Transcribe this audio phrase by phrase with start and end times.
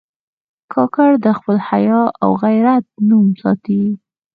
[0.73, 3.83] کاکړ د خپل حیا او غیرت نوم ساتي.